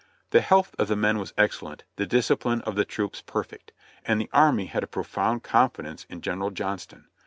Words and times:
The 0.31 0.41
health 0.41 0.73
of 0.79 0.87
the 0.87 0.95
men 0.95 1.19
was 1.19 1.31
excellent, 1.37 1.83
the 1.95 2.07
discipline 2.07 2.61
of 2.61 2.73
the 2.75 2.85
troops 2.85 3.21
perfect; 3.21 3.71
and 4.03 4.19
the 4.19 4.31
army 4.33 4.65
had 4.65 4.81
a 4.81 4.87
profound 4.87 5.43
confidence 5.43 6.07
in 6.09 6.21
General 6.21 6.49
Johnston. 6.49 7.05